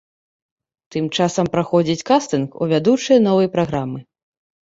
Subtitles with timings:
[0.93, 3.99] Тым часам праходзіць кастынг у вядучыя новай праграмы.